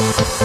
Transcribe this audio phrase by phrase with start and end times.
[0.00, 0.39] Thank